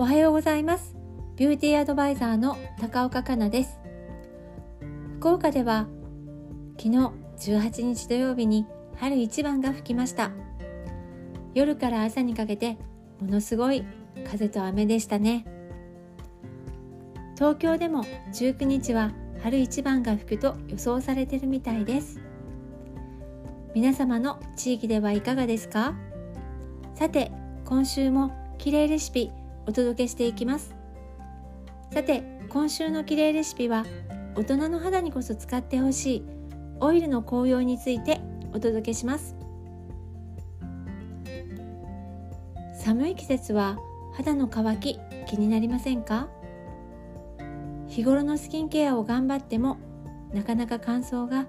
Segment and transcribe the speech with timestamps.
[0.00, 0.94] おはようございます。
[1.34, 3.80] ビューティーアドバイザーの高岡香奈です。
[5.18, 5.88] 福岡では
[6.76, 7.10] 昨日
[7.50, 8.64] 18日土曜日に
[8.94, 10.30] 春一番が吹きました。
[11.52, 12.78] 夜から朝にかけて
[13.20, 13.84] ものすごい
[14.30, 15.44] 風と雨でしたね。
[17.34, 19.10] 東京でも19日は
[19.42, 22.20] 春一番が吹くと予想されてるみたいです。
[23.74, 25.94] 皆様の地域ではいかがですか？
[26.94, 27.32] さて
[27.64, 29.32] 今週もきれいレシピ
[29.68, 30.74] お届けしていきます。
[31.92, 33.84] さて今週のきれいレシピは
[34.34, 36.24] 大人の肌にこそ使ってほしい
[36.80, 38.18] オイルの紅葉について
[38.54, 39.36] お届けします。
[42.82, 43.78] 寒い季節は
[44.14, 46.28] 肌の乾き気になりませんか？
[47.88, 49.76] 日頃のスキンケアを頑張っても
[50.32, 51.46] なかなか乾燥が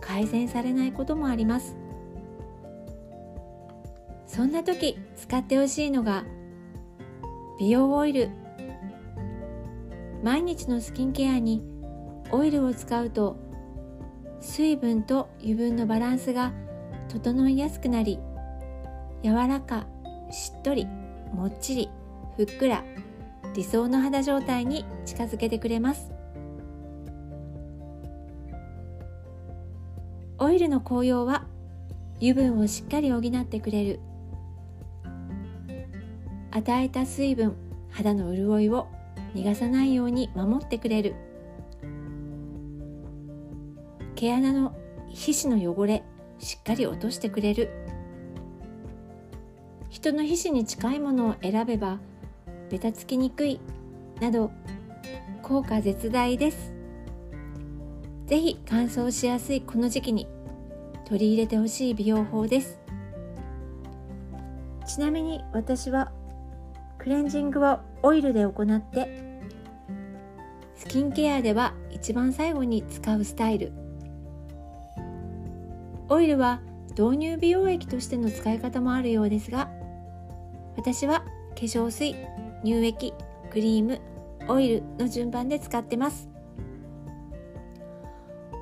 [0.00, 1.74] 改善されないこともあります。
[4.28, 6.24] そんな時使ってほしいのが
[7.58, 8.28] 美容オイル。
[10.22, 11.62] 毎日のスキンケアに
[12.30, 13.36] オイルを使うと
[14.40, 16.52] 水分と油分のバランスが
[17.08, 18.18] 整いやすくなり
[19.22, 19.86] 柔らか
[20.30, 20.86] しっとり
[21.32, 21.90] もっちり
[22.36, 22.84] ふっくら
[23.54, 26.12] 理想の肌状態に近づけてくれます。
[30.38, 31.46] オイルの紅葉は
[32.20, 34.00] 油分をしっかり補ってくれる
[36.56, 37.54] 与えた水分
[37.90, 38.86] 肌の潤いを
[39.34, 41.14] 逃がさないように守ってくれる。
[44.14, 44.74] 毛穴の
[45.10, 46.02] 皮脂の汚れ
[46.38, 47.68] しっかり落としてくれる。
[49.90, 51.98] 人の皮脂に近いものを選べば
[52.70, 53.60] ベタつきにくい
[54.18, 54.50] など
[55.42, 56.72] 効果絶大です。
[58.24, 60.26] ぜひ乾燥しやすいこの時期に
[61.04, 62.80] 取り入れてほしい美容法です。
[64.86, 66.12] ちなみに私は
[67.06, 69.40] クレンジングはオイルで行って
[70.74, 73.72] スキンケアでは一番最後に使うスタイル。
[76.08, 76.60] オイルは
[76.98, 79.70] 導入美容液としての使い方もあるようですが
[80.76, 82.16] 私は化粧水
[82.64, 83.14] 乳液
[83.52, 84.00] クリーム
[84.48, 86.28] オイルの順番で使ってます。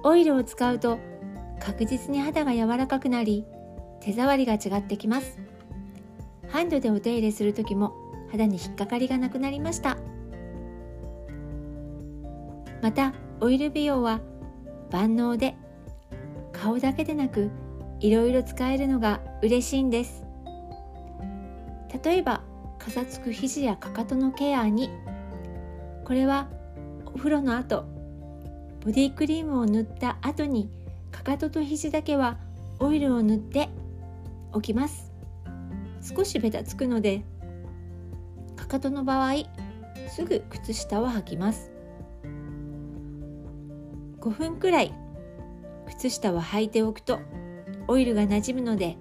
[0.03, 0.99] オイルを使うと
[1.61, 3.47] 確実に肌が柔らかくなり
[4.03, 5.39] 手触りが違ってきます。
[6.51, 8.04] ハンドでお手入れする時も
[8.34, 9.97] 肌に引っかかりがなくなりました。
[12.83, 14.21] またオイル美容は
[14.91, 15.55] 万能で
[16.53, 17.50] 顔だけでなく
[18.00, 20.25] いろいろ使えるのが嬉しいんです。
[22.05, 22.43] 例えば
[22.78, 24.91] かさつく肘やかかとのケアに
[26.05, 26.49] これは
[27.06, 27.84] お風呂の後
[28.84, 30.69] ボディクリームを塗った後に
[31.12, 32.39] かかとと肘だけは
[32.81, 33.69] オイルを塗って
[34.53, 35.12] おきます。
[36.03, 37.25] 少しベタつくので
[38.65, 39.35] かかとの場合
[40.09, 41.71] すぐ靴下を履きます。
[44.21, 44.95] 5分くらい
[45.87, 47.21] 靴下を履いておくと
[47.89, 48.97] オイルがなじむので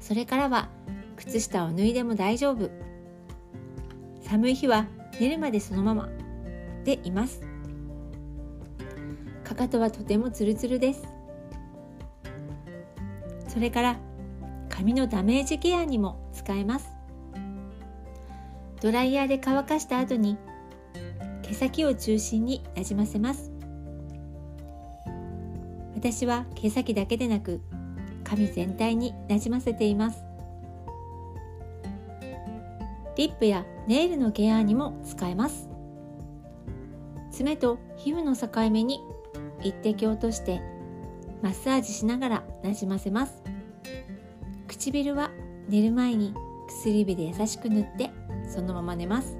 [0.00, 0.70] それからは
[1.16, 2.70] 靴下を脱いでも大丈夫。
[4.22, 4.86] 寒い日は
[5.20, 6.08] 寝るまでそのまま
[6.84, 7.42] でいます。
[9.44, 11.02] かかとはとてもツルツルです。
[13.46, 14.00] それから
[14.70, 16.91] 髪のダメージケアにも使えます。
[18.82, 20.36] ドライヤーで乾かした後に
[21.42, 23.52] 毛先を中心になじませます。
[25.94, 27.60] 私は毛先だけでなく
[28.24, 30.24] 髪全体になじませています。
[33.16, 35.68] リップやネイルのケアにも使えます。
[37.30, 39.00] 爪と皮膚の境目に
[39.62, 40.60] 一滴落として
[41.40, 43.44] マッサージしながらなじませます。
[44.66, 45.30] 唇は
[45.68, 46.34] 寝る前に
[46.66, 48.10] 薬指で優しく塗って
[48.52, 49.36] そのまま寝ます。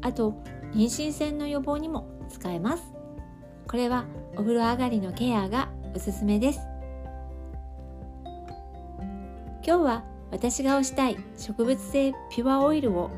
[0.00, 0.34] あと
[0.72, 2.82] 妊娠線の予防にも使えます。
[3.68, 6.60] これはお風呂上がりのケアがおすすめです。
[9.66, 13.10] 今日は私が推したい植物性ピュアオイルを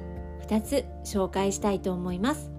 [0.48, 2.50] 2つ紹介したいと思います。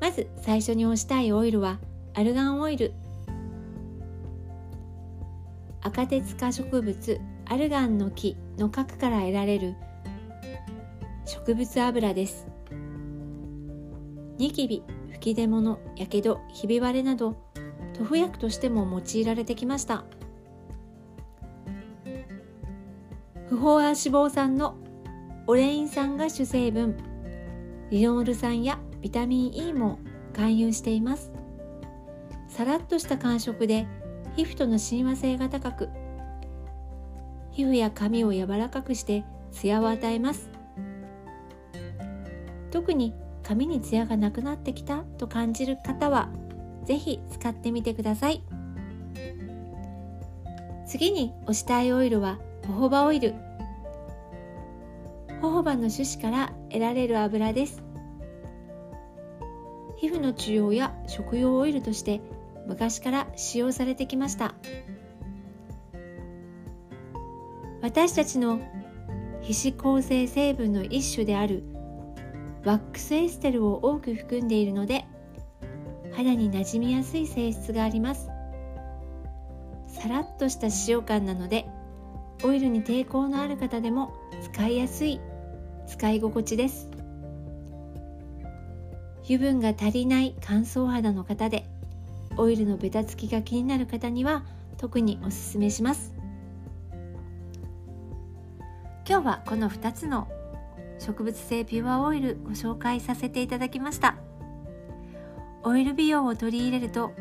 [0.00, 1.78] まず最初に推したいオイルは
[2.14, 2.92] アルガンオイル。
[5.80, 9.74] 赤鉄化植物アルガンの木の核から得られる
[11.28, 12.46] 植物油です。
[14.38, 17.36] ニキビ吹き出物やけどひび割れなど
[17.98, 20.04] 塗布薬としても用いられてきました。
[23.46, 24.78] 不飽和脂肪酸の
[25.46, 26.96] オレイン酸が主成分。
[27.90, 29.98] リノール酸やビタミン E も
[30.32, 31.30] 含有しています。
[32.48, 33.86] さらっとした感触で
[34.34, 35.90] 皮膚との親和性が高く
[37.52, 40.57] 皮膚や髪を柔らかくしてツヤを与えます。
[42.70, 46.28] 特に髪にツヤがなくなってきたと感じる方は
[46.84, 48.42] 是非使ってみてください。
[50.86, 53.34] 次に押したいオイルはホホバオイル。
[55.40, 57.82] ホホバの種子から得られる油です。
[59.96, 62.20] 皮膚の治療や食用オイルとして
[62.66, 64.54] 昔から使用されてきました。
[67.80, 68.60] 私たちの
[69.40, 71.62] 皮脂構成成分の一種である
[72.64, 75.04] ワックスエステルを多く含んでいるので
[76.12, 78.28] 肌になじみやすい性質があります。
[79.86, 81.66] さらっとした使用感なので
[82.44, 84.12] オイルに抵抗のある方でも
[84.52, 85.20] 使いやすい
[85.86, 86.88] 使い心地です。
[89.24, 91.68] 油分が足りない乾燥肌の方で
[92.36, 94.44] オイルのベタつきが気になる方には
[94.76, 96.14] 特におすすめします。
[99.08, 100.28] 今日はこの2つの
[100.98, 104.16] 植物性ピュアオイルご紹介させていただきました。
[105.62, 107.12] オイル美容を取り入れると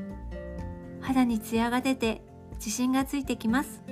[1.01, 2.21] 肌にツヤが出て
[2.55, 3.83] 自信がついてきます。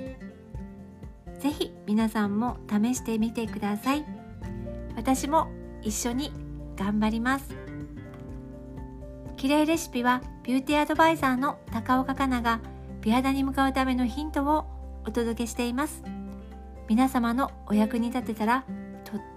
[1.38, 4.04] ぜひ皆さんも試してみてください。
[4.96, 5.48] 私も
[5.82, 6.32] 一緒に
[6.76, 7.54] 頑張ります。
[9.36, 12.60] 綺麗レシピはビューティーアドバイザーの高岡香菜が
[13.02, 14.64] 美肌に向かうためのヒントを
[15.06, 16.02] お届けしています。
[16.88, 18.64] 皆様のお役に立てたら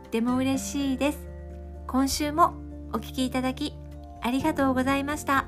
[0.10, 1.20] っても嬉しいです
[1.86, 2.56] 今週も
[2.92, 3.76] お聴きいただき
[4.24, 5.46] ありがとうございました。